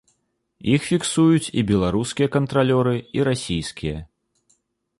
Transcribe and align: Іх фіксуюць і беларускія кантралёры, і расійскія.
Іх 0.75 0.85
фіксуюць 0.91 1.51
і 1.61 1.65
беларускія 1.71 2.27
кантралёры, 2.37 2.95
і 3.19 3.29
расійскія. 3.31 3.97